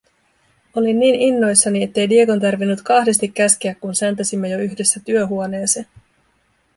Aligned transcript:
Olin 0.75 0.99
niin 0.99 1.15
innoissani, 1.15 1.83
ettei 1.83 2.09
Diegon 2.09 2.41
tarvinnut 2.41 2.81
kahdesti 2.81 3.27
käskeä, 3.27 3.75
kun 3.75 3.95
säntäsimme 3.95 4.49
jo 4.49 4.59
yhdessä 4.59 4.99
työhuoneeseen. 5.05 5.85